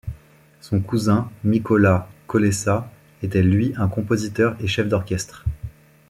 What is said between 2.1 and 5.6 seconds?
Kolessa était lui un compositeur et chef d'orchestre.